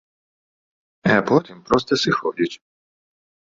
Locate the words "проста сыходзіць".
1.69-2.53